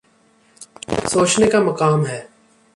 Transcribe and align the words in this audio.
سوچنے 1.07 1.47
کا 1.47 1.59
مقام 1.63 2.05
ہے۔ 2.05 2.21